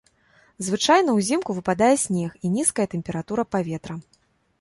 [0.67, 3.95] Звычайна ўзімку выпадае снег і нізкая тэмпература паветра.